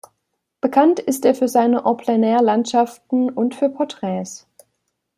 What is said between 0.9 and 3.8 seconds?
ist er für seine en plein air-Landschaften und für